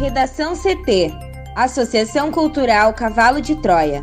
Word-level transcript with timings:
Redação 0.00 0.54
CT 0.54 1.12
Associação 1.54 2.32
Cultural 2.32 2.94
Cavalo 2.94 3.38
de 3.38 3.54
Troia. 3.56 4.02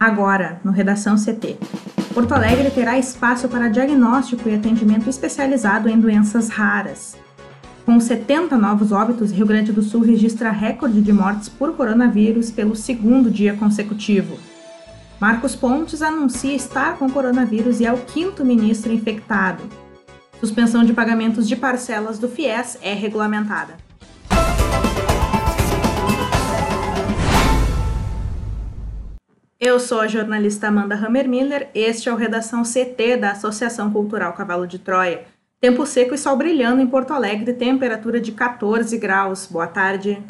Agora, 0.00 0.60
no 0.64 0.72
Redação 0.72 1.14
CT. 1.14 1.58
Porto 2.12 2.32
Alegre 2.32 2.68
terá 2.72 2.98
espaço 2.98 3.48
para 3.48 3.68
diagnóstico 3.68 4.48
e 4.48 4.54
atendimento 4.56 5.08
especializado 5.08 5.88
em 5.88 6.00
doenças 6.00 6.48
raras. 6.48 7.16
Com 7.86 8.00
70 8.00 8.58
novos 8.58 8.90
óbitos, 8.90 9.30
Rio 9.30 9.46
Grande 9.46 9.70
do 9.70 9.80
Sul 9.80 10.00
registra 10.00 10.50
recorde 10.50 11.00
de 11.00 11.12
mortes 11.12 11.48
por 11.48 11.76
coronavírus 11.76 12.50
pelo 12.50 12.74
segundo 12.74 13.30
dia 13.30 13.54
consecutivo. 13.54 14.36
Marcos 15.20 15.56
Pontes 15.56 16.00
anuncia 16.00 16.54
estar 16.54 16.96
com 16.96 17.10
coronavírus 17.10 17.80
e 17.80 17.86
é 17.86 17.92
o 17.92 17.98
quinto 17.98 18.44
ministro 18.44 18.92
infectado. 18.92 19.64
Suspensão 20.38 20.84
de 20.84 20.92
pagamentos 20.92 21.48
de 21.48 21.56
parcelas 21.56 22.20
do 22.20 22.28
FIES 22.28 22.78
é 22.80 22.94
regulamentada. 22.94 23.76
Eu 29.58 29.80
sou 29.80 30.00
a 30.00 30.06
jornalista 30.06 30.68
Amanda 30.68 30.94
Hammermiller, 30.94 31.68
este 31.74 32.08
é 32.08 32.12
o 32.12 32.16
Redação 32.16 32.62
CT 32.62 33.16
da 33.16 33.32
Associação 33.32 33.90
Cultural 33.92 34.32
Cavalo 34.34 34.68
de 34.68 34.78
Troia. 34.78 35.24
Tempo 35.60 35.84
seco 35.84 36.14
e 36.14 36.18
sol 36.18 36.36
brilhando 36.36 36.80
em 36.80 36.86
Porto 36.86 37.12
Alegre, 37.12 37.52
temperatura 37.52 38.20
de 38.20 38.30
14 38.30 38.96
graus. 38.96 39.48
Boa 39.50 39.66
tarde. 39.66 40.22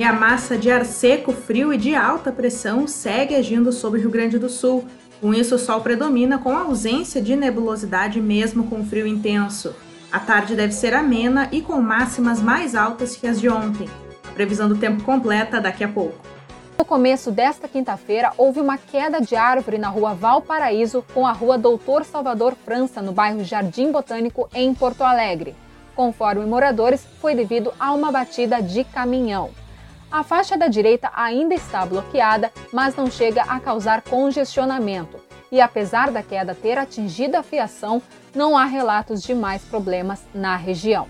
E 0.00 0.02
a 0.02 0.14
massa 0.14 0.56
de 0.56 0.70
ar 0.70 0.86
seco, 0.86 1.30
frio 1.30 1.74
e 1.74 1.76
de 1.76 1.94
alta 1.94 2.32
pressão 2.32 2.86
segue 2.86 3.34
agindo 3.34 3.70
sobre 3.70 3.98
o 3.98 4.00
Rio 4.00 4.10
Grande 4.10 4.38
do 4.38 4.48
Sul. 4.48 4.86
Com 5.20 5.34
isso, 5.34 5.56
o 5.56 5.58
sol 5.58 5.82
predomina 5.82 6.38
com 6.38 6.56
ausência 6.56 7.20
de 7.20 7.36
nebulosidade, 7.36 8.18
mesmo 8.18 8.66
com 8.66 8.82
frio 8.82 9.06
intenso. 9.06 9.76
A 10.10 10.18
tarde 10.18 10.56
deve 10.56 10.72
ser 10.72 10.94
amena 10.94 11.50
e 11.52 11.60
com 11.60 11.82
máximas 11.82 12.40
mais 12.40 12.74
altas 12.74 13.14
que 13.14 13.26
as 13.26 13.38
de 13.38 13.50
ontem. 13.50 13.90
A 14.26 14.32
previsão 14.32 14.70
do 14.70 14.78
tempo 14.78 15.04
completa 15.04 15.60
daqui 15.60 15.84
a 15.84 15.88
pouco. 15.88 16.16
No 16.78 16.84
começo 16.86 17.30
desta 17.30 17.68
quinta-feira, 17.68 18.32
houve 18.38 18.58
uma 18.58 18.78
queda 18.78 19.20
de 19.20 19.36
árvore 19.36 19.76
na 19.76 19.90
rua 19.90 20.14
Valparaíso 20.14 21.04
com 21.12 21.26
a 21.26 21.32
rua 21.32 21.58
Doutor 21.58 22.06
Salvador 22.06 22.56
França, 22.64 23.02
no 23.02 23.12
bairro 23.12 23.44
Jardim 23.44 23.92
Botânico, 23.92 24.48
em 24.54 24.72
Porto 24.72 25.02
Alegre. 25.02 25.54
Conforme 25.94 26.46
moradores, 26.46 27.06
foi 27.20 27.34
devido 27.34 27.70
a 27.78 27.92
uma 27.92 28.10
batida 28.10 28.62
de 28.62 28.82
caminhão. 28.82 29.50
A 30.10 30.24
faixa 30.24 30.58
da 30.58 30.66
direita 30.66 31.08
ainda 31.14 31.54
está 31.54 31.86
bloqueada, 31.86 32.52
mas 32.72 32.96
não 32.96 33.08
chega 33.08 33.42
a 33.42 33.60
causar 33.60 34.02
congestionamento. 34.02 35.20
E 35.52 35.60
apesar 35.60 36.10
da 36.10 36.20
queda 36.20 36.52
ter 36.52 36.76
atingido 36.76 37.36
a 37.36 37.44
fiação, 37.44 38.02
não 38.34 38.58
há 38.58 38.64
relatos 38.64 39.22
de 39.22 39.32
mais 39.34 39.62
problemas 39.62 40.20
na 40.34 40.56
região. 40.56 41.06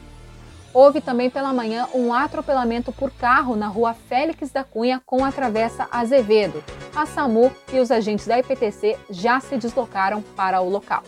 Houve 0.72 1.00
também 1.00 1.30
pela 1.30 1.52
manhã 1.52 1.88
um 1.94 2.12
atropelamento 2.12 2.92
por 2.92 3.10
carro 3.10 3.56
na 3.56 3.68
rua 3.68 3.94
Félix 3.94 4.50
da 4.50 4.62
Cunha 4.62 5.02
com 5.06 5.24
a 5.24 5.32
travessa 5.32 5.88
Azevedo. 5.90 6.62
A 6.94 7.06
SAMU 7.06 7.50
e 7.72 7.80
os 7.80 7.90
agentes 7.90 8.26
da 8.26 8.38
IPTC 8.38 8.98
já 9.08 9.40
se 9.40 9.56
deslocaram 9.56 10.22
para 10.36 10.60
o 10.60 10.68
local. 10.68 11.02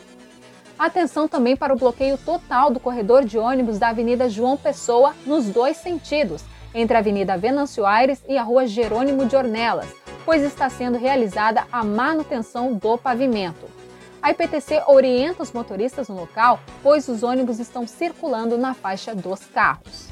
Atenção 0.79 1.29
também 1.29 1.57
para 1.57 1.75
o 1.75 1.79
bloqueio 1.79 2.17
total 2.17 2.71
do 2.71 2.81
corredor 2.81 3.25
de 3.25 3.39
ônibus 3.39 3.79
da 3.79 3.91
Avenida 3.91 4.29
João 4.31 4.57
Pessoa 4.57 5.15
nos 5.25 5.45
dois 5.45 5.77
sentidos, 5.77 6.43
entre 6.75 6.97
a 6.97 7.01
Avenida 7.01 7.37
Venâncio 7.37 7.85
Aires 7.87 8.23
e 8.29 8.37
a 8.39 8.43
Rua 8.43 8.67
Jerônimo 8.67 9.27
de 9.27 9.37
Ornelas, 9.37 9.89
pois 10.25 10.43
está 10.43 10.69
sendo 10.71 10.99
realizada 10.99 11.65
a 11.71 11.85
manutenção 11.85 12.75
do 12.75 12.97
pavimento. 12.97 13.67
A 14.23 14.31
IPTC 14.31 14.83
orienta 14.87 15.43
os 15.43 15.53
motoristas 15.53 16.09
no 16.09 16.15
local, 16.15 16.61
pois 16.83 17.09
os 17.09 17.23
ônibus 17.23 17.59
estão 17.59 17.87
circulando 17.87 18.57
na 18.57 18.73
faixa 18.73 19.15
dos 19.15 19.45
carros. 19.47 20.09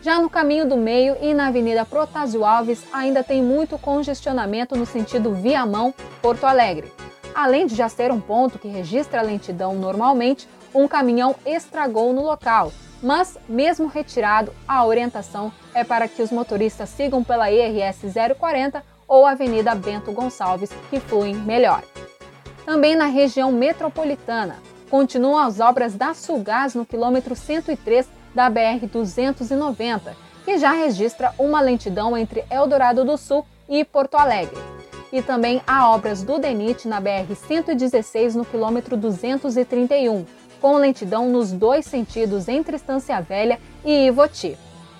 Já 0.00 0.20
no 0.20 0.30
caminho 0.30 0.68
do 0.68 0.76
meio 0.76 1.16
e 1.20 1.34
na 1.34 1.48
Avenida 1.48 1.84
Protásio 1.84 2.44
Alves, 2.44 2.84
ainda 2.92 3.24
tem 3.24 3.42
muito 3.42 3.76
congestionamento 3.76 4.76
no 4.76 4.86
sentido 4.86 5.34
Viamão, 5.34 5.92
Porto 6.22 6.44
Alegre. 6.44 6.92
Além 7.34 7.66
de 7.66 7.74
já 7.74 7.88
ser 7.88 8.12
um 8.12 8.20
ponto 8.20 8.60
que 8.60 8.68
registra 8.68 9.22
lentidão 9.22 9.74
normalmente, 9.74 10.48
um 10.72 10.86
caminhão 10.86 11.34
estragou 11.44 12.12
no 12.12 12.22
local, 12.22 12.72
mas, 13.02 13.38
mesmo 13.48 13.86
retirado, 13.86 14.52
a 14.66 14.84
orientação 14.84 15.52
é 15.74 15.84
para 15.84 16.08
que 16.08 16.22
os 16.22 16.30
motoristas 16.30 16.88
sigam 16.88 17.22
pela 17.22 17.50
IRS 17.50 18.06
040 18.38 18.82
ou 19.06 19.26
Avenida 19.26 19.74
Bento 19.74 20.12
Gonçalves, 20.12 20.70
que 20.90 21.00
fluem 21.00 21.34
melhor. 21.34 21.82
Também 22.64 22.94
na 22.94 23.06
região 23.06 23.50
metropolitana, 23.50 24.56
continuam 24.90 25.38
as 25.38 25.60
obras 25.60 25.94
da 25.94 26.12
Sulgás 26.12 26.74
no 26.74 26.84
quilômetro 26.84 27.34
103 27.34 28.08
da 28.34 28.50
BR-290, 28.50 30.14
que 30.44 30.58
já 30.58 30.72
registra 30.72 31.32
uma 31.38 31.60
lentidão 31.60 32.16
entre 32.16 32.44
Eldorado 32.50 33.04
do 33.04 33.16
Sul 33.16 33.46
e 33.68 33.84
Porto 33.84 34.16
Alegre. 34.16 34.58
E 35.10 35.22
também 35.22 35.62
há 35.66 35.90
obras 35.90 36.22
do 36.22 36.38
DENIT 36.38 36.86
na 36.86 37.00
BR-116 37.00 38.34
no 38.34 38.44
quilômetro 38.44 38.96
231, 38.96 40.26
com 40.60 40.76
lentidão 40.76 41.28
nos 41.28 41.52
dois 41.52 41.86
sentidos 41.86 42.48
entre 42.48 42.76
Estância 42.76 43.20
Velha 43.20 43.58
e 43.84 44.06
Ivoti. 44.06 44.56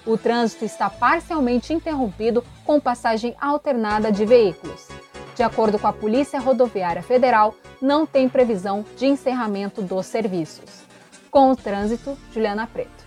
O 0.07 0.17
trânsito 0.17 0.65
está 0.65 0.89
parcialmente 0.89 1.73
interrompido 1.73 2.45
com 2.65 2.81
passagem 2.81 3.37
alternada 3.41 4.11
de 4.11 4.25
veículos. 4.25 4.89
De 5.35 5.43
acordo 5.43 5.79
com 5.79 5.87
a 5.87 5.93
Polícia 5.93 6.41
Rodoviária 6.41 7.03
Federal, 7.03 7.55
não 7.81 8.07
tem 8.07 8.29
previsão 8.29 8.85
de 8.97 9.07
encerramento 9.07 9.83
dos 9.83 10.07
serviços. 10.07 10.83
Com 11.31 11.51
o 11.53 11.57
trânsito, 11.57 12.17
Juliana 12.33 12.67
Preto. 12.67 13.07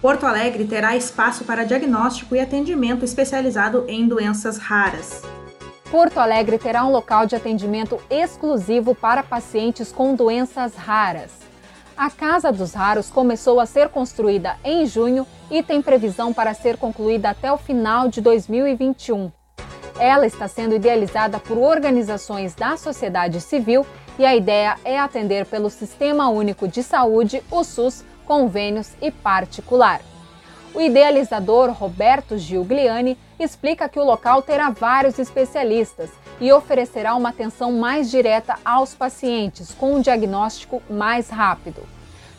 Porto 0.00 0.26
Alegre 0.26 0.64
terá 0.64 0.96
espaço 0.96 1.44
para 1.44 1.64
diagnóstico 1.64 2.34
e 2.34 2.40
atendimento 2.40 3.04
especializado 3.04 3.84
em 3.86 4.08
doenças 4.08 4.58
raras. 4.58 5.22
Porto 5.90 6.18
Alegre 6.18 6.58
terá 6.58 6.84
um 6.84 6.90
local 6.90 7.26
de 7.26 7.36
atendimento 7.36 8.00
exclusivo 8.10 8.94
para 8.94 9.22
pacientes 9.22 9.92
com 9.92 10.14
doenças 10.14 10.74
raras. 10.74 11.30
A 11.96 12.10
Casa 12.10 12.50
dos 12.50 12.72
Raros 12.72 13.10
começou 13.10 13.60
a 13.60 13.66
ser 13.66 13.88
construída 13.90 14.56
em 14.64 14.86
junho 14.86 15.26
e 15.50 15.62
tem 15.62 15.82
previsão 15.82 16.32
para 16.32 16.54
ser 16.54 16.78
concluída 16.78 17.30
até 17.30 17.52
o 17.52 17.58
final 17.58 18.08
de 18.08 18.20
2021. 18.20 19.30
Ela 19.98 20.26
está 20.26 20.48
sendo 20.48 20.74
idealizada 20.74 21.38
por 21.38 21.58
organizações 21.58 22.54
da 22.54 22.76
sociedade 22.76 23.40
civil 23.40 23.86
e 24.18 24.24
a 24.24 24.34
ideia 24.34 24.76
é 24.84 24.98
atender 24.98 25.44
pelo 25.46 25.68
Sistema 25.68 26.28
Único 26.28 26.66
de 26.66 26.82
Saúde, 26.82 27.42
o 27.50 27.62
SUS, 27.62 28.04
convênios 28.24 28.92
e 29.00 29.10
particular. 29.10 30.00
O 30.74 30.80
idealizador 30.80 31.70
Roberto 31.72 32.38
Giugliani 32.38 33.18
explica 33.38 33.88
que 33.88 34.00
o 34.00 34.04
local 34.04 34.40
terá 34.40 34.70
vários 34.70 35.18
especialistas 35.18 36.10
e 36.42 36.52
oferecerá 36.52 37.14
uma 37.14 37.28
atenção 37.28 37.72
mais 37.72 38.10
direta 38.10 38.56
aos 38.64 38.94
pacientes, 38.94 39.72
com 39.72 39.94
um 39.94 40.00
diagnóstico 40.00 40.82
mais 40.90 41.30
rápido. 41.30 41.82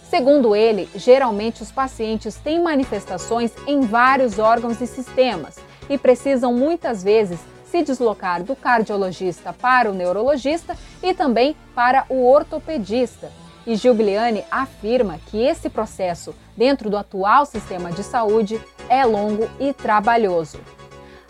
Segundo 0.10 0.54
ele, 0.54 0.90
geralmente 0.94 1.64
os 1.64 1.72
pacientes 1.72 2.36
têm 2.36 2.62
manifestações 2.62 3.54
em 3.66 3.80
vários 3.82 4.38
órgãos 4.38 4.82
e 4.82 4.86
sistemas 4.86 5.58
e 5.90 5.98
precisam 5.98 6.54
muitas 6.54 7.02
vezes 7.02 7.40
se 7.66 7.82
deslocar 7.82 8.44
do 8.44 8.58
cardiologista 8.58 9.54
para 9.54 9.90
o 9.90 9.94
neurologista 9.94 10.76
e 11.02 11.14
também 11.14 11.56
para 11.74 12.06
o 12.10 12.28
ortopedista. 12.30 13.32
E 13.66 13.78
Giuliani 13.78 14.44
afirma 14.52 15.18
que 15.28 15.42
esse 15.42 15.70
processo, 15.70 16.36
dentro 16.58 16.90
do 16.90 16.98
atual 16.98 17.46
sistema 17.46 17.90
de 17.90 18.04
saúde, 18.04 18.62
é 18.90 19.06
longo 19.06 19.50
e 19.62 19.72
trabalhoso. 19.72 20.60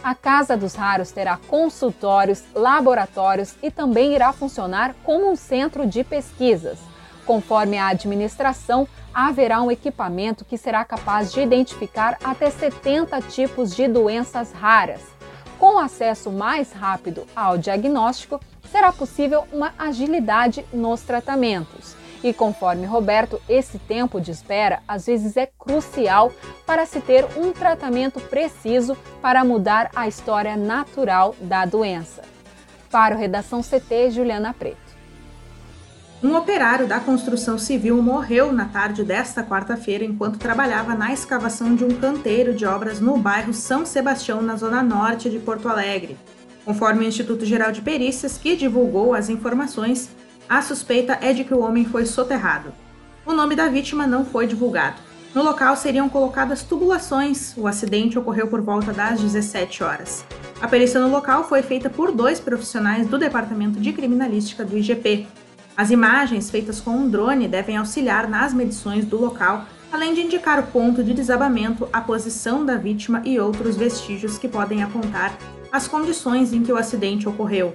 A 0.04 0.14
Casa 0.14 0.58
dos 0.58 0.76
Raros 0.76 1.12
terá 1.14 1.40
consultórios, 1.48 2.44
laboratórios 2.54 3.56
e 3.64 3.72
também 3.72 4.14
irá 4.14 4.34
funcionar 4.34 4.94
como 5.02 5.32
um 5.32 5.36
centro 5.38 5.88
de 5.88 6.04
pesquisas. 6.04 6.78
Conforme 7.26 7.78
a 7.78 7.88
administração, 7.88 8.86
haverá 9.14 9.62
um 9.62 9.72
equipamento 9.72 10.44
que 10.44 10.58
será 10.58 10.84
capaz 10.84 11.32
de 11.32 11.40
identificar 11.40 12.18
até 12.22 12.50
70 12.50 13.22
tipos 13.22 13.74
de 13.74 13.88
doenças 13.88 14.52
raras. 14.52 15.00
Com 15.58 15.80
acesso 15.80 16.30
mais 16.30 16.74
rápido 16.74 17.26
ao 17.34 17.58
diagnóstico, 17.58 18.42
será 18.70 18.92
possível 18.92 19.46
uma 19.54 19.74
agilidade 19.80 20.66
nos 20.74 21.00
tratamentos. 21.00 21.96
E 22.24 22.34
conforme 22.34 22.86
Roberto, 22.86 23.42
esse 23.50 23.78
tempo 23.78 24.22
de 24.22 24.32
espera 24.32 24.82
às 24.88 25.06
vezes 25.06 25.36
é 25.36 25.46
crucial 25.46 26.32
para 26.66 26.86
se 26.86 27.02
ter 27.02 27.26
um 27.36 27.52
tratamento 27.52 28.20
preciso 28.22 28.96
para 29.22 29.44
mudar 29.44 29.92
a 29.94 30.08
história 30.08 30.56
natural 30.56 31.36
da 31.42 31.66
doença. 31.66 32.22
Para 32.90 33.16
o 33.16 33.18
Redação 33.18 33.62
CT, 33.62 34.12
Juliana 34.12 34.54
Preto. 34.54 34.94
Um 36.24 36.38
operário 36.38 36.88
da 36.88 37.02
construção 37.02 37.58
civil 37.58 38.02
morreu 38.02 38.54
na 38.54 38.64
tarde 38.64 39.04
desta 39.04 39.44
quarta-feira 39.44 40.06
enquanto 40.06 40.40
trabalhava 40.40 40.96
na 40.96 41.12
escavação 41.12 41.76
de 41.76 41.84
um 41.84 41.90
canteiro 41.90 42.54
de 42.54 42.66
obras 42.66 43.02
no 43.02 43.18
bairro 43.18 43.54
São 43.54 43.86
Sebastião, 43.86 44.42
na 44.42 44.56
zona 44.56 44.82
norte 44.82 45.30
de 45.30 45.38
Porto 45.38 45.68
Alegre. 45.68 46.18
Conforme 46.64 47.04
o 47.04 47.08
Instituto 47.10 47.46
Geral 47.46 47.74
de 47.74 47.82
Perícias, 47.82 48.38
que 48.38 48.56
divulgou 48.56 49.14
as 49.14 49.28
informações, 49.28 50.10
a 50.50 50.62
suspeita 50.62 51.18
é 51.22 51.34
de 51.34 51.44
que 51.44 51.54
o 51.54 51.60
homem 51.60 51.86
foi 51.86 52.06
soterrado. 52.06 52.74
O 53.26 53.34
nome 53.34 53.56
da 53.56 53.68
vítima 53.68 54.06
não 54.06 54.26
foi 54.26 54.46
divulgado. 54.46 54.98
No 55.34 55.42
local 55.42 55.76
seriam 55.76 56.08
colocadas 56.08 56.62
tubulações. 56.62 57.56
O 57.58 57.68
acidente 57.68 58.20
ocorreu 58.20 58.48
por 58.48 58.62
volta 58.62 58.94
das 58.94 59.20
17 59.20 59.84
horas. 59.84 60.24
A 60.62 60.68
perícia 60.68 61.00
no 61.00 61.10
local 61.10 61.44
foi 61.46 61.64
feita 61.64 61.90
por 61.90 62.12
dois 62.12 62.40
profissionais 62.40 63.08
do 63.08 63.18
Departamento 63.18 63.80
de 63.80 63.92
Criminalística 63.94 64.64
do 64.64 64.78
IGP. 64.78 65.26
As 65.76 65.90
imagens 65.90 66.52
feitas 66.52 66.80
com 66.80 66.92
um 66.92 67.10
drone 67.10 67.48
devem 67.48 67.78
auxiliar 67.78 68.30
nas 68.30 68.54
medições 68.54 69.06
do 69.06 69.20
local, 69.20 69.66
além 69.92 70.14
de 70.14 70.22
indicar 70.22 70.60
o 70.60 70.68
ponto 70.68 71.04
de 71.04 71.14
desabamento, 71.14 71.90
a 71.92 72.00
posição 72.00 72.64
da 72.64 72.76
vítima 72.76 73.24
e 73.26 73.40
outros 73.40 73.76
vestígios 73.76 74.38
que 74.38 74.48
podem 74.48 74.84
apontar 74.84 75.36
as 75.72 75.88
condições 75.88 76.54
em 76.54 76.62
que 76.62 76.72
o 76.72 76.78
acidente 76.78 77.28
ocorreu. 77.28 77.74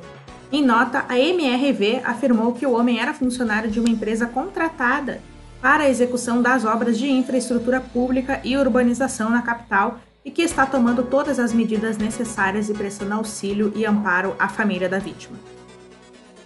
Em 0.51 0.65
nota, 0.65 1.05
a 1.09 1.19
MRV 1.19 2.01
afirmou 2.05 2.55
que 2.55 2.67
o 2.67 2.73
homem 2.73 2.99
era 2.99 3.13
funcionário 3.13 3.71
de 3.71 3.79
uma 3.79 3.91
empresa 3.91 4.27
contratada 4.27 5.21
para 5.61 5.85
a 5.85 5.91
execução 5.91 6.41
das 6.41 6.65
obras 6.65 6.99
de 6.99 7.11
infraestrutura 7.11 7.81
pública 7.81 8.41
e 8.43 8.57
urbanização 8.57 9.29
na 9.29 9.43
capital 9.43 10.01
e 10.25 10.31
que 10.31 10.41
está 10.43 10.65
tomando 10.65 11.03
todas 11.03 11.39
as 11.39 11.53
medidas 11.53 11.99
necessárias 11.99 12.71
e 12.71 12.75
prestando 12.75 13.15
auxílio 13.15 13.73
e 13.77 13.85
amparo 13.85 14.35
à 14.39 14.49
família 14.49 14.89
da 14.89 14.99
vítima. 14.99 15.37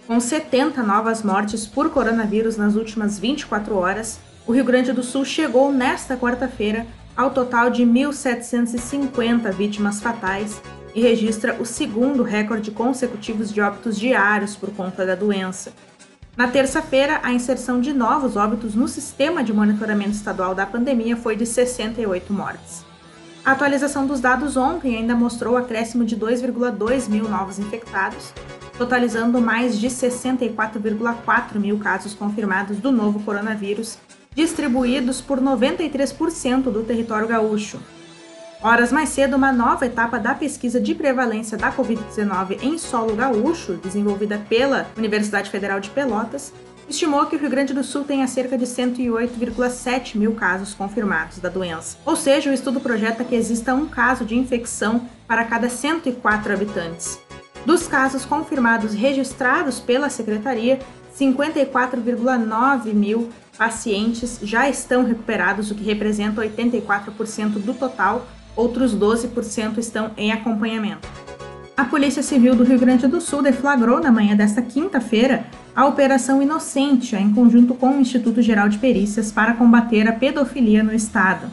Com 0.05 0.19
70 0.19 0.83
novas 0.83 1.23
mortes 1.23 1.65
por 1.65 1.89
coronavírus 1.89 2.57
nas 2.57 2.75
últimas 2.75 3.17
24 3.17 3.73
horas, 3.75 4.19
o 4.45 4.51
Rio 4.51 4.65
Grande 4.65 4.91
do 4.91 5.01
Sul 5.01 5.23
chegou 5.23 5.71
nesta 5.71 6.17
quarta-feira 6.17 6.85
ao 7.15 7.31
total 7.31 7.69
de 7.69 7.83
1.750 7.83 9.49
vítimas 9.53 10.01
fatais 10.01 10.61
e 10.93 11.01
registra 11.01 11.55
o 11.59 11.65
segundo 11.65 12.23
recorde 12.23 12.71
consecutivo 12.71 13.43
de 13.43 13.61
óbitos 13.61 13.99
diários 13.99 14.55
por 14.55 14.71
conta 14.71 15.05
da 15.05 15.15
doença. 15.15 15.73
Na 16.35 16.47
terça-feira, 16.47 17.19
a 17.21 17.31
inserção 17.31 17.79
de 17.79 17.93
novos 17.93 18.35
óbitos 18.35 18.73
no 18.73 18.87
sistema 18.87 19.43
de 19.43 19.53
monitoramento 19.53 20.11
estadual 20.11 20.55
da 20.55 20.65
pandemia 20.65 21.15
foi 21.15 21.35
de 21.35 21.45
68 21.45 22.33
mortes. 22.33 22.83
A 23.45 23.51
atualização 23.51 24.07
dos 24.07 24.19
dados 24.19 24.55
ontem 24.55 24.97
ainda 24.97 25.15
mostrou 25.15 25.53
o 25.53 25.57
acréscimo 25.57 26.05
de 26.05 26.15
2,2 26.15 27.09
mil 27.09 27.27
novos 27.27 27.59
infectados, 27.59 28.33
totalizando 28.77 29.41
mais 29.41 29.77
de 29.77 29.87
64,4 29.87 31.55
mil 31.55 31.77
casos 31.77 32.13
confirmados 32.13 32.77
do 32.77 32.91
novo 32.91 33.19
coronavírus, 33.19 33.97
distribuídos 34.33 35.21
por 35.21 35.39
93% 35.39 36.63
do 36.63 36.83
território 36.83 37.27
gaúcho. 37.27 37.79
Horas 38.63 38.93
mais 38.93 39.09
cedo, 39.09 39.35
uma 39.35 39.51
nova 39.51 39.85
etapa 39.85 40.17
da 40.17 40.33
pesquisa 40.33 40.79
de 40.79 40.95
prevalência 40.95 41.57
da 41.57 41.69
Covid-19 41.69 42.63
em 42.63 42.77
solo 42.77 43.13
gaúcho, 43.13 43.73
desenvolvida 43.73 44.37
pela 44.47 44.87
Universidade 44.95 45.49
Federal 45.49 45.81
de 45.81 45.89
Pelotas, 45.89 46.53
estimou 46.87 47.25
que 47.25 47.35
o 47.35 47.39
Rio 47.39 47.49
Grande 47.49 47.73
do 47.73 47.83
Sul 47.83 48.05
tenha 48.05 48.25
cerca 48.25 48.57
de 48.57 48.65
108,7 48.65 50.15
mil 50.15 50.33
casos 50.33 50.73
confirmados 50.73 51.39
da 51.39 51.49
doença. 51.49 51.97
Ou 52.05 52.15
seja, 52.15 52.49
o 52.49 52.53
estudo 52.53 52.79
projeta 52.79 53.25
que 53.25 53.35
exista 53.35 53.75
um 53.75 53.85
caso 53.85 54.23
de 54.23 54.37
infecção 54.37 55.09
para 55.27 55.43
cada 55.43 55.67
104 55.67 56.53
habitantes. 56.53 57.19
Dos 57.65 57.85
casos 57.85 58.23
confirmados 58.23 58.93
registrados 58.93 59.81
pela 59.81 60.09
secretaria, 60.09 60.79
54,9 61.19 62.93
mil 62.93 63.29
pacientes 63.57 64.39
já 64.41 64.69
estão 64.69 65.03
recuperados, 65.03 65.69
o 65.69 65.75
que 65.75 65.83
representa 65.83 66.41
84% 66.41 67.59
do 67.59 67.73
total, 67.73 68.25
outros 68.55 68.95
12% 68.95 69.77
estão 69.77 70.11
em 70.17 70.31
acompanhamento. 70.31 71.07
A 71.75 71.85
Polícia 71.85 72.21
Civil 72.21 72.55
do 72.55 72.63
Rio 72.63 72.77
Grande 72.77 73.07
do 73.07 73.19
Sul 73.19 73.41
deflagrou 73.41 73.99
na 73.99 74.11
manhã 74.11 74.35
desta 74.35 74.61
quinta-feira 74.61 75.45
a 75.75 75.87
Operação 75.87 76.41
Inocência, 76.41 77.17
em 77.19 77.33
conjunto 77.33 77.73
com 77.73 77.97
o 77.97 77.99
Instituto 77.99 78.43
Geral 78.43 78.69
de 78.69 78.77
Perícias, 78.77 79.31
para 79.31 79.55
combater 79.55 80.07
a 80.07 80.13
pedofilia 80.13 80.83
no 80.83 80.93
Estado. 80.93 81.47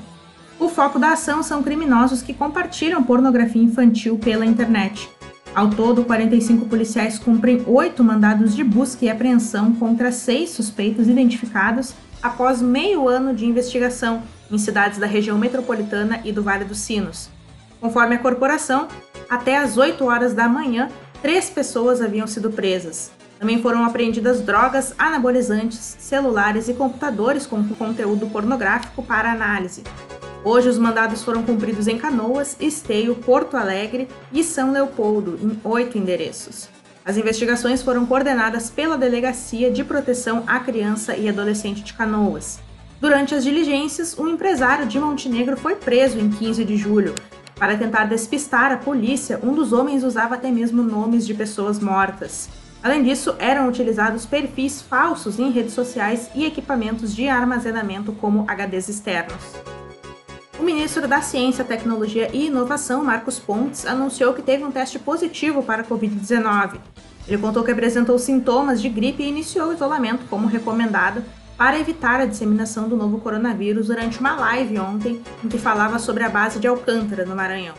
O 0.59 0.69
foco 0.69 0.99
da 0.99 1.13
ação 1.13 1.43
são 1.43 1.63
criminosos 1.63 2.21
que 2.21 2.35
compartilham 2.35 3.03
pornografia 3.03 3.63
infantil 3.63 4.19
pela 4.19 4.45
internet. 4.45 5.09
Ao 5.55 5.71
todo, 5.71 6.05
45 6.05 6.67
policiais 6.67 7.19
cumprem 7.19 7.63
oito 7.67 8.05
mandados 8.05 8.55
de 8.55 8.63
busca 8.63 9.07
e 9.07 9.09
apreensão 9.09 9.73
contra 9.73 10.13
seis 10.13 10.51
suspeitos 10.51 11.09
identificados 11.09 11.95
após 12.23 12.61
meio 12.61 13.09
ano 13.09 13.35
de 13.35 13.47
investigação 13.47 14.23
em 14.51 14.59
cidades 14.59 14.99
da 14.99 15.07
região 15.07 15.39
metropolitana 15.39 16.21
e 16.25 16.33
do 16.33 16.43
Vale 16.43 16.65
dos 16.65 16.79
Sinos. 16.79 17.29
Conforme 17.81 18.17
a 18.17 18.19
corporação, 18.19 18.89
até 19.29 19.57
às 19.57 19.77
8 19.77 20.05
horas 20.05 20.35
da 20.35 20.49
manhã, 20.49 20.89
três 21.23 21.49
pessoas 21.49 22.01
haviam 22.03 22.27
sido 22.27 22.51
presas. 22.51 23.11
Também 23.39 23.63
foram 23.63 23.85
apreendidas 23.85 24.43
drogas, 24.43 24.95
anabolizantes, 24.99 25.97
celulares 25.99 26.69
e 26.69 26.75
computadores 26.75 27.47
com 27.47 27.67
conteúdo 27.69 28.27
pornográfico 28.27 29.03
para 29.03 29.33
análise. 29.33 29.83
Hoje, 30.45 30.69
os 30.69 30.79
mandados 30.79 31.23
foram 31.23 31.43
cumpridos 31.43 31.87
em 31.87 31.97
Canoas, 31.97 32.57
Esteio, 32.61 33.15
Porto 33.15 33.57
Alegre 33.57 34.09
e 34.33 34.43
São 34.43 34.73
Leopoldo, 34.73 35.39
em 35.43 35.59
oito 35.65 35.97
endereços. 35.97 36.69
As 37.05 37.17
investigações 37.17 37.83
foram 37.83 38.05
coordenadas 38.05 38.71
pela 38.71 38.99
Delegacia 38.99 39.71
de 39.71 39.83
Proteção 39.85 40.45
à 40.47 40.61
Criança 40.61 41.17
e 41.17 41.29
Adolescente 41.29 41.83
de 41.83 41.95
Canoas. 41.95 42.59
Durante 43.01 43.35
as 43.35 43.43
diligências, 43.43 44.19
um 44.19 44.29
empresário 44.29 44.85
de 44.85 45.01
Montenegro 45.01 45.57
foi 45.57 45.75
preso 45.75 46.19
em 46.19 46.29
15 46.29 46.63
de 46.67 46.77
julho. 46.77 47.15
Para 47.57 47.75
tentar 47.75 48.05
despistar 48.05 48.71
a 48.73 48.77
polícia, 48.77 49.41
um 49.43 49.55
dos 49.55 49.73
homens 49.73 50.05
usava 50.05 50.35
até 50.35 50.51
mesmo 50.51 50.83
nomes 50.83 51.27
de 51.27 51.33
pessoas 51.33 51.81
mortas. 51.81 52.51
Além 52.83 53.03
disso, 53.03 53.35
eram 53.39 53.69
utilizados 53.69 54.27
perfis 54.27 54.83
falsos 54.83 55.39
em 55.39 55.51
redes 55.51 55.73
sociais 55.73 56.31
e 56.35 56.45
equipamentos 56.45 57.15
de 57.17 57.27
armazenamento 57.27 58.13
como 58.13 58.45
HDs 58.47 58.91
externos. 58.91 59.55
O 60.59 60.63
ministro 60.63 61.09
da 61.09 61.23
Ciência, 61.23 61.65
Tecnologia 61.65 62.29
e 62.35 62.49
Inovação, 62.49 63.03
Marcos 63.03 63.39
Pontes, 63.39 63.87
anunciou 63.87 64.35
que 64.35 64.43
teve 64.43 64.63
um 64.63 64.71
teste 64.71 64.99
positivo 64.99 65.63
para 65.63 65.81
a 65.81 65.87
Covid-19. 65.87 66.79
Ele 67.27 67.39
contou 67.39 67.65
que 67.65 67.71
apresentou 67.71 68.19
sintomas 68.19 68.81
de 68.81 68.91
gripe 68.91 69.23
e 69.23 69.29
iniciou 69.29 69.69
o 69.69 69.73
isolamento 69.73 70.27
como 70.29 70.47
recomendado 70.47 71.25
para 71.61 71.79
evitar 71.79 72.23
a 72.23 72.25
disseminação 72.25 72.89
do 72.89 72.97
novo 72.97 73.21
coronavírus 73.21 73.89
durante 73.89 74.19
uma 74.19 74.35
live 74.35 74.79
ontem 74.79 75.21
em 75.45 75.47
que 75.47 75.59
falava 75.59 75.99
sobre 75.99 76.25
a 76.25 76.29
base 76.31 76.59
de 76.59 76.67
Alcântara, 76.67 77.27
no 77.27 77.37
Maranhão. 77.37 77.75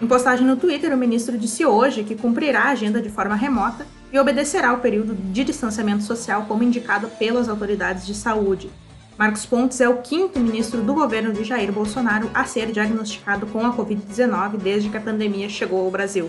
Em 0.00 0.08
postagem 0.08 0.44
no 0.44 0.56
Twitter, 0.56 0.92
o 0.92 0.96
ministro 0.96 1.38
disse 1.38 1.64
hoje 1.64 2.02
que 2.02 2.16
cumprirá 2.16 2.62
a 2.62 2.70
agenda 2.70 3.00
de 3.00 3.08
forma 3.08 3.36
remota 3.36 3.86
e 4.12 4.18
obedecerá 4.18 4.72
o 4.72 4.80
período 4.80 5.14
de 5.14 5.44
distanciamento 5.44 6.02
social 6.02 6.46
como 6.48 6.64
indicado 6.64 7.06
pelas 7.10 7.48
autoridades 7.48 8.04
de 8.04 8.12
saúde. 8.12 8.68
Marcos 9.16 9.46
Pontes 9.46 9.80
é 9.80 9.88
o 9.88 9.98
quinto 9.98 10.40
ministro 10.40 10.82
do 10.82 10.92
governo 10.92 11.32
de 11.32 11.44
Jair 11.44 11.70
Bolsonaro 11.70 12.28
a 12.34 12.44
ser 12.44 12.72
diagnosticado 12.72 13.46
com 13.46 13.64
a 13.64 13.72
Covid-19 13.72 14.56
desde 14.56 14.88
que 14.88 14.96
a 14.96 15.00
pandemia 15.00 15.48
chegou 15.48 15.84
ao 15.84 15.92
Brasil. 15.92 16.28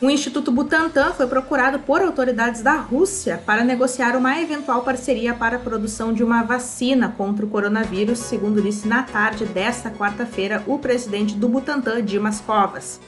O 0.00 0.08
Instituto 0.08 0.52
Butantan 0.52 1.12
foi 1.12 1.26
procurado 1.26 1.80
por 1.80 2.00
autoridades 2.00 2.62
da 2.62 2.76
Rússia 2.76 3.42
para 3.44 3.64
negociar 3.64 4.16
uma 4.16 4.40
eventual 4.40 4.82
parceria 4.82 5.34
para 5.34 5.56
a 5.56 5.58
produção 5.58 6.12
de 6.12 6.22
uma 6.22 6.44
vacina 6.44 7.12
contra 7.16 7.44
o 7.44 7.48
coronavírus, 7.48 8.20
segundo 8.20 8.62
disse 8.62 8.86
na 8.86 9.02
tarde 9.02 9.44
desta 9.44 9.90
quarta-feira 9.90 10.62
o 10.68 10.78
presidente 10.78 11.34
do 11.34 11.48
Butantan, 11.48 12.00
Dimas 12.04 12.40
Covas. 12.40 13.00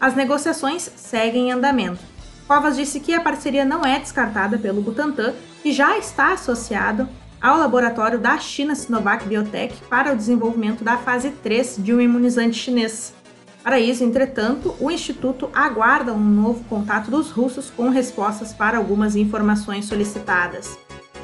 As 0.00 0.16
negociações 0.16 0.90
seguem 0.96 1.50
em 1.50 1.52
andamento. 1.52 2.00
Covas 2.48 2.74
disse 2.74 2.98
que 2.98 3.14
a 3.14 3.20
parceria 3.20 3.64
não 3.64 3.82
é 3.82 4.00
descartada 4.00 4.58
pelo 4.58 4.82
Butantan 4.82 5.34
e 5.64 5.70
já 5.72 5.96
está 5.96 6.32
associado 6.32 7.08
ao 7.40 7.56
laboratório 7.56 8.18
da 8.18 8.36
China 8.38 8.74
Sinovac 8.74 9.24
Biotech 9.28 9.76
para 9.88 10.12
o 10.12 10.16
desenvolvimento 10.16 10.82
da 10.82 10.96
fase 10.96 11.30
3 11.30 11.76
de 11.78 11.94
um 11.94 12.00
imunizante 12.00 12.58
chinês. 12.58 13.14
Para 13.62 13.78
isso, 13.78 14.02
entretanto, 14.02 14.74
o 14.80 14.90
Instituto 14.90 15.48
aguarda 15.54 16.12
um 16.12 16.18
novo 16.18 16.64
contato 16.64 17.10
dos 17.10 17.30
russos 17.30 17.70
com 17.70 17.88
respostas 17.88 18.52
para 18.52 18.76
algumas 18.76 19.14
informações 19.14 19.84
solicitadas. 19.84 20.76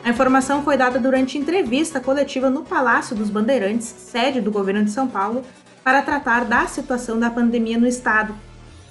A 0.04 0.10
informação 0.10 0.62
foi 0.62 0.76
dada 0.76 1.00
durante 1.00 1.36
entrevista 1.36 2.00
coletiva 2.00 2.48
no 2.48 2.62
Palácio 2.62 3.16
dos 3.16 3.28
Bandeirantes, 3.28 3.86
sede 3.86 4.40
do 4.40 4.52
governo 4.52 4.84
de 4.84 4.92
São 4.92 5.08
Paulo, 5.08 5.42
para 5.82 6.00
tratar 6.00 6.44
da 6.44 6.66
situação 6.66 7.18
da 7.18 7.28
pandemia 7.28 7.76
no 7.76 7.86
estado. 7.86 8.34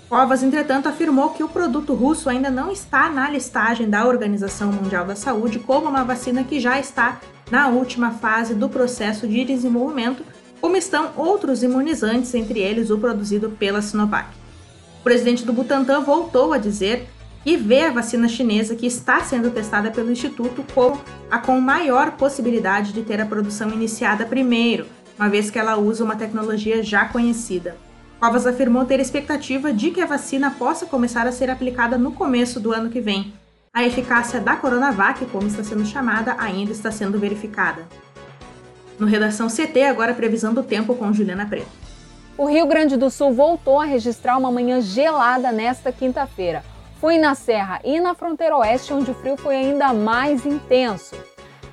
Covas, 0.10 0.44
entretanto, 0.44 0.90
afirmou 0.90 1.30
que 1.30 1.44
o 1.44 1.50
produto 1.50 1.94
russo 1.94 2.30
ainda 2.30 2.50
não 2.50 2.72
está 2.72 3.10
na 3.10 3.30
listagem 3.30 3.90
da 3.90 4.06
Organização 4.06 4.72
Mundial 4.72 5.06
da 5.06 5.16
Saúde 5.16 5.60
como 5.60 5.88
uma 5.88 6.04
vacina 6.04 6.44
que 6.44 6.60
já 6.60 6.80
está 6.80 7.20
na 7.50 7.68
última 7.68 8.12
fase 8.12 8.54
do 8.54 8.68
processo 8.68 9.28
de 9.28 9.46
desenvolvimento 9.46 10.24
como 10.60 10.76
estão 10.76 11.12
outros 11.16 11.64
imunizantes, 11.64 12.34
entre 12.34 12.60
eles 12.60 12.90
o 12.90 12.98
produzido 12.98 13.50
pela 13.50 13.82
Sinovac. 13.82 14.30
O 15.00 15.04
presidente 15.04 15.46
do 15.46 15.54
Butantan 15.54 16.02
voltou 16.02 16.54
a 16.54 16.58
dizer 16.58 17.08
que 17.44 17.56
vê 17.56 17.84
a 17.84 17.92
vacina 17.92 18.28
chinesa 18.28 18.76
que 18.76 18.86
está 18.86 19.22
sendo 19.22 19.52
testada 19.52 19.90
pelo 19.90 20.12
Instituto 20.12 20.66
como 20.74 21.00
a 21.32 21.38
com 21.38 21.62
maior 21.62 22.12
possibilidade 22.12 22.92
de 22.92 23.04
ter 23.04 23.22
a 23.22 23.26
produção 23.26 23.70
iniciada 23.70 24.26
primeiro, 24.26 24.86
uma 25.18 25.30
vez 25.30 25.50
que 25.50 25.58
ela 25.58 25.78
usa 25.78 26.04
uma 26.04 26.16
tecnologia 26.16 26.84
já 26.84 27.06
conhecida. 27.06 27.78
Covas 28.20 28.48
afirmou 28.48 28.84
ter 28.84 29.00
expectativa 29.00 29.72
de 29.72 29.92
que 29.92 30.02
a 30.02 30.06
vacina 30.06 30.52
possa 30.52 30.86
começar 30.86 31.28
a 31.28 31.32
ser 31.32 31.50
aplicada 31.50 31.98
no 31.98 32.12
começo 32.12 32.60
do 32.60 32.74
ano 32.74 32.90
que 32.90 33.00
vem. 33.00 33.34
A 33.74 33.86
eficácia 33.86 34.40
da 34.40 34.56
Coronavac, 34.56 35.24
como 35.28 35.48
está 35.48 35.64
sendo 35.64 35.86
chamada, 35.86 36.36
ainda 36.40 36.72
está 36.72 36.92
sendo 36.92 37.20
verificada. 37.20 37.88
No 39.00 39.06
Redação 39.06 39.48
CT, 39.48 39.84
agora 39.84 40.14
previsão 40.14 40.54
do 40.54 40.64
tempo 40.64 40.96
com 40.96 41.14
Juliana 41.14 41.46
Preto. 41.46 41.68
O 42.36 42.46
Rio 42.48 42.66
Grande 42.66 42.98
do 42.98 43.10
Sul 43.12 43.32
voltou 43.32 43.80
a 43.80 43.86
registrar 43.86 44.38
uma 44.38 44.52
manhã 44.52 44.82
gelada 44.82 45.52
nesta 45.52 45.92
quinta-feira. 45.92 46.64
Foi 47.00 47.20
na 47.20 47.36
Serra 47.36 47.80
e 47.84 48.00
na 48.00 48.16
fronteira 48.16 48.58
oeste 48.58 48.92
onde 48.94 49.12
o 49.12 49.14
frio 49.14 49.38
foi 49.38 49.56
ainda 49.56 49.94
mais 49.94 50.46
intenso. 50.46 51.16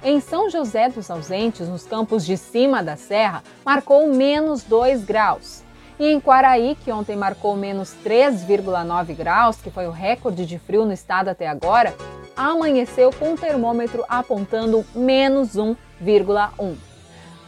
Em 0.02 0.21
São 0.21 0.50
José 0.50 0.90
dos 0.90 1.11
Ausentes, 1.11 1.66
nos 1.66 1.85
campos 1.87 2.26
de 2.26 2.37
cima 2.37 2.83
da 2.83 2.95
serra, 2.95 3.43
marcou 3.64 4.07
menos 4.07 4.62
2 4.62 5.02
graus. 5.02 5.62
E 5.99 6.07
em 6.11 6.21
Quaraí, 6.21 6.76
que 6.85 6.93
ontem 6.93 7.16
marcou 7.16 7.57
menos 7.57 7.95
3,9 8.04 9.14
graus, 9.16 9.57
que 9.57 9.71
foi 9.71 9.87
o 9.87 9.90
recorde 9.90 10.45
de 10.45 10.59
frio 10.59 10.85
no 10.85 10.93
estado 10.93 11.28
até 11.28 11.49
agora, 11.49 11.95
amanheceu 12.37 13.11
com 13.19 13.33
o 13.33 13.37
termômetro 13.38 14.04
apontando 14.07 14.85
menos 14.95 15.57
1,1. 15.57 16.75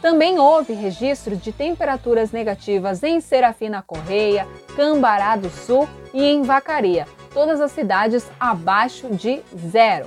Também 0.01 0.39
houve 0.39 0.73
registro 0.73 1.35
de 1.35 1.51
temperaturas 1.51 2.31
negativas 2.31 3.01
em 3.01 3.19
Serafina 3.19 3.81
Correia, 3.81 4.47
Cambará 4.75 5.35
do 5.35 5.49
Sul 5.49 5.89
e 6.13 6.23
em 6.23 6.43
Vacaria, 6.43 7.07
todas 7.33 7.59
as 7.59 7.71
cidades 7.71 8.27
abaixo 8.39 9.09
de 9.09 9.41
zero. 9.57 10.05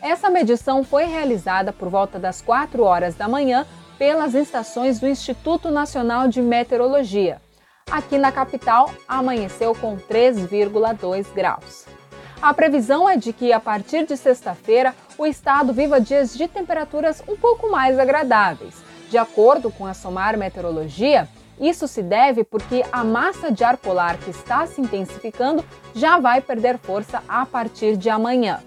Essa 0.00 0.30
medição 0.30 0.84
foi 0.84 1.06
realizada 1.06 1.72
por 1.72 1.88
volta 1.88 2.18
das 2.18 2.40
4 2.40 2.82
horas 2.84 3.16
da 3.16 3.28
manhã 3.28 3.66
pelas 3.98 4.34
estações 4.34 5.00
do 5.00 5.08
Instituto 5.08 5.68
Nacional 5.68 6.28
de 6.28 6.40
Meteorologia. 6.40 7.40
Aqui 7.90 8.16
na 8.16 8.30
capital, 8.30 8.92
amanheceu 9.08 9.74
com 9.74 9.96
3,2 9.96 11.26
graus. 11.34 11.86
A 12.40 12.54
previsão 12.54 13.08
é 13.08 13.16
de 13.16 13.32
que 13.32 13.52
a 13.52 13.58
partir 13.58 14.06
de 14.06 14.16
sexta-feira 14.16 14.94
o 15.18 15.26
estado 15.26 15.72
viva 15.72 16.00
dias 16.00 16.36
de 16.36 16.46
temperaturas 16.46 17.20
um 17.26 17.36
pouco 17.36 17.68
mais 17.68 17.98
agradáveis. 17.98 18.87
De 19.10 19.16
acordo 19.16 19.70
com 19.70 19.86
a 19.86 19.94
Somar 19.94 20.36
Meteorologia, 20.36 21.28
isso 21.60 21.88
se 21.88 22.02
deve 22.02 22.44
porque 22.44 22.84
a 22.92 23.02
massa 23.02 23.50
de 23.50 23.64
ar 23.64 23.76
polar 23.76 24.16
que 24.18 24.30
está 24.30 24.66
se 24.66 24.80
intensificando 24.80 25.64
já 25.94 26.18
vai 26.18 26.40
perder 26.40 26.78
força 26.78 27.22
a 27.28 27.44
partir 27.44 27.96
de 27.96 28.08
amanhã. 28.08 28.60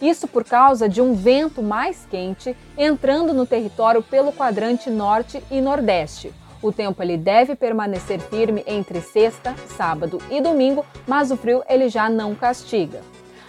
Isso 0.00 0.26
por 0.28 0.44
causa 0.44 0.88
de 0.88 1.00
um 1.00 1.14
vento 1.14 1.62
mais 1.62 2.06
quente 2.10 2.56
entrando 2.76 3.32
no 3.32 3.46
território 3.46 4.02
pelo 4.02 4.32
quadrante 4.32 4.90
norte 4.90 5.42
e 5.50 5.60
nordeste. 5.60 6.32
O 6.60 6.72
tempo 6.72 7.02
ele 7.02 7.16
deve 7.16 7.56
permanecer 7.56 8.20
firme 8.20 8.62
entre 8.66 9.00
sexta, 9.00 9.54
sábado 9.76 10.20
e 10.30 10.40
domingo, 10.40 10.84
mas 11.06 11.30
o 11.30 11.36
frio 11.36 11.62
ele 11.68 11.88
já 11.88 12.08
não 12.08 12.34
castiga. 12.34 13.00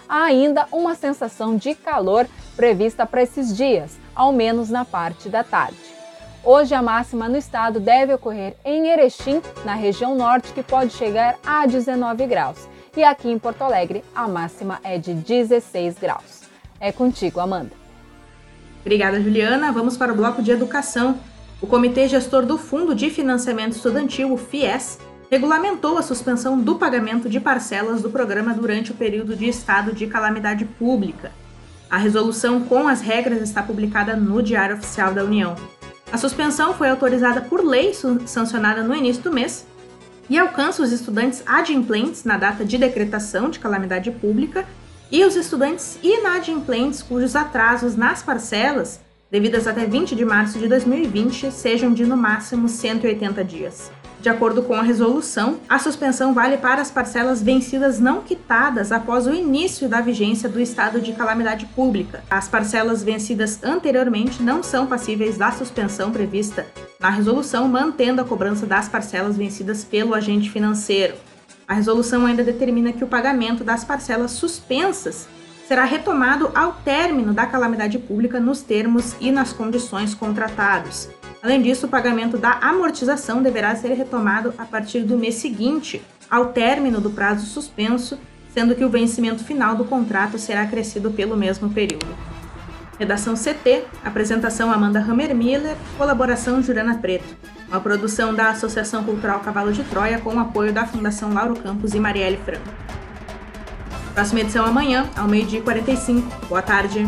Há 0.08 0.24
ainda 0.24 0.66
uma 0.72 0.94
sensação 0.94 1.56
de 1.56 1.74
calor 1.74 2.26
prevista 2.56 3.06
para 3.06 3.22
esses 3.22 3.56
dias, 3.56 3.96
ao 4.14 4.32
menos 4.32 4.68
na 4.68 4.84
parte 4.84 5.28
da 5.28 5.44
tarde. 5.44 5.83
Hoje 6.46 6.74
a 6.74 6.82
máxima 6.82 7.26
no 7.26 7.38
estado 7.38 7.80
deve 7.80 8.12
ocorrer 8.12 8.54
em 8.66 8.88
Erechim, 8.88 9.40
na 9.64 9.74
região 9.74 10.14
norte, 10.14 10.52
que 10.52 10.62
pode 10.62 10.92
chegar 10.92 11.38
a 11.42 11.64
19 11.64 12.26
graus. 12.26 12.68
E 12.94 13.02
aqui 13.02 13.30
em 13.30 13.38
Porto 13.38 13.62
Alegre, 13.62 14.04
a 14.14 14.28
máxima 14.28 14.78
é 14.84 14.98
de 14.98 15.14
16 15.14 15.96
graus. 15.98 16.42
É 16.78 16.92
contigo, 16.92 17.40
Amanda. 17.40 17.70
Obrigada, 18.82 19.22
Juliana. 19.22 19.72
Vamos 19.72 19.96
para 19.96 20.12
o 20.12 20.16
bloco 20.16 20.42
de 20.42 20.50
educação. 20.50 21.18
O 21.62 21.66
Comitê 21.66 22.06
Gestor 22.06 22.44
do 22.44 22.58
Fundo 22.58 22.94
de 22.94 23.08
Financiamento 23.08 23.72
Estudantil, 23.72 24.30
o 24.30 24.36
FIES, 24.36 24.98
regulamentou 25.30 25.96
a 25.96 26.02
suspensão 26.02 26.60
do 26.60 26.74
pagamento 26.74 27.26
de 27.26 27.40
parcelas 27.40 28.02
do 28.02 28.10
programa 28.10 28.52
durante 28.52 28.92
o 28.92 28.94
período 28.94 29.34
de 29.34 29.48
estado 29.48 29.94
de 29.94 30.06
calamidade 30.06 30.66
pública. 30.66 31.32
A 31.90 31.96
resolução 31.96 32.60
com 32.64 32.86
as 32.86 33.00
regras 33.00 33.40
está 33.40 33.62
publicada 33.62 34.14
no 34.14 34.42
Diário 34.42 34.76
Oficial 34.76 35.14
da 35.14 35.24
União. 35.24 35.56
A 36.12 36.18
suspensão 36.18 36.74
foi 36.74 36.88
autorizada 36.88 37.40
por 37.40 37.64
lei 37.64 37.92
sancionada 38.26 38.82
no 38.82 38.94
início 38.94 39.22
do 39.22 39.32
mês 39.32 39.66
e 40.28 40.38
alcança 40.38 40.82
os 40.82 40.92
estudantes 40.92 41.42
adimplentes 41.46 42.24
na 42.24 42.36
data 42.36 42.64
de 42.64 42.78
decretação 42.78 43.50
de 43.50 43.58
calamidade 43.58 44.10
pública 44.10 44.66
e 45.10 45.24
os 45.24 45.36
estudantes 45.36 45.98
inadimplentes 46.02 47.02
cujos 47.02 47.36
atrasos 47.36 47.96
nas 47.96 48.22
parcelas 48.22 49.00
devidas 49.30 49.66
até 49.66 49.84
20 49.84 50.14
de 50.14 50.24
março 50.24 50.58
de 50.58 50.68
2020 50.68 51.50
sejam 51.50 51.92
de 51.92 52.06
no 52.06 52.16
máximo 52.16 52.68
180 52.68 53.44
dias. 53.44 53.90
De 54.24 54.30
acordo 54.30 54.62
com 54.62 54.72
a 54.72 54.80
resolução, 54.80 55.60
a 55.68 55.78
suspensão 55.78 56.32
vale 56.32 56.56
para 56.56 56.80
as 56.80 56.90
parcelas 56.90 57.42
vencidas 57.42 58.00
não 58.00 58.22
quitadas 58.22 58.90
após 58.90 59.26
o 59.26 59.34
início 59.34 59.86
da 59.86 60.00
vigência 60.00 60.48
do 60.48 60.58
estado 60.58 60.98
de 60.98 61.12
calamidade 61.12 61.66
pública. 61.66 62.24
As 62.30 62.48
parcelas 62.48 63.02
vencidas 63.02 63.62
anteriormente 63.62 64.42
não 64.42 64.62
são 64.62 64.86
passíveis 64.86 65.36
da 65.36 65.52
suspensão 65.52 66.10
prevista 66.10 66.66
na 66.98 67.10
resolução, 67.10 67.68
mantendo 67.68 68.22
a 68.22 68.24
cobrança 68.24 68.64
das 68.64 68.88
parcelas 68.88 69.36
vencidas 69.36 69.84
pelo 69.84 70.14
agente 70.14 70.50
financeiro. 70.50 71.16
A 71.68 71.74
resolução 71.74 72.24
ainda 72.24 72.42
determina 72.42 72.94
que 72.94 73.04
o 73.04 73.08
pagamento 73.08 73.62
das 73.62 73.84
parcelas 73.84 74.30
suspensas 74.30 75.28
será 75.68 75.84
retomado 75.84 76.50
ao 76.54 76.72
término 76.72 77.34
da 77.34 77.44
calamidade 77.44 77.98
pública 77.98 78.40
nos 78.40 78.62
termos 78.62 79.14
e 79.20 79.30
nas 79.30 79.52
condições 79.52 80.14
contratados. 80.14 81.10
Além 81.44 81.60
disso, 81.60 81.84
o 81.84 81.90
pagamento 81.90 82.38
da 82.38 82.52
amortização 82.52 83.42
deverá 83.42 83.76
ser 83.76 83.92
retomado 83.92 84.54
a 84.56 84.64
partir 84.64 85.00
do 85.00 85.18
mês 85.18 85.34
seguinte 85.34 86.00
ao 86.30 86.46
término 86.46 87.02
do 87.02 87.10
prazo 87.10 87.44
suspenso, 87.44 88.18
sendo 88.54 88.74
que 88.74 88.82
o 88.82 88.88
vencimento 88.88 89.44
final 89.44 89.76
do 89.76 89.84
contrato 89.84 90.38
será 90.38 90.62
acrescido 90.62 91.10
pelo 91.10 91.36
mesmo 91.36 91.68
período. 91.68 92.06
Redação 92.98 93.34
CT, 93.34 93.84
apresentação 94.02 94.72
Amanda 94.72 95.00
Hammermiller, 95.00 95.76
colaboração 95.98 96.62
Jurana 96.62 96.96
Preto. 96.96 97.36
Uma 97.68 97.80
produção 97.80 98.32
da 98.34 98.48
Associação 98.48 99.04
Cultural 99.04 99.40
Cavalo 99.40 99.70
de 99.70 99.84
Troia 99.84 100.18
com 100.18 100.34
o 100.34 100.40
apoio 100.40 100.72
da 100.72 100.86
Fundação 100.86 101.34
Lauro 101.34 101.56
Campos 101.56 101.92
e 101.92 102.00
Marielle 102.00 102.38
Franco. 102.42 102.70
Próxima 104.14 104.40
edição 104.40 104.64
amanhã, 104.64 105.10
ao 105.14 105.28
meio-dia 105.28 105.58
e 105.58 105.62
45. 105.62 106.46
Boa 106.48 106.62
tarde. 106.62 107.06